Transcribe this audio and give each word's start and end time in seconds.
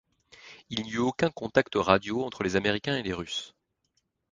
Il 0.71 0.81
n'y 0.81 0.93
eut 0.93 0.97
aucun 0.97 1.29
contact 1.29 1.73
radio 1.75 2.23
entre 2.23 2.41
les 2.41 2.55
Américains 2.55 2.95
et 2.97 3.03
les 3.03 3.13
Russes. 3.13 3.53